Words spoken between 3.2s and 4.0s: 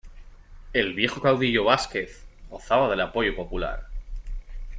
popular.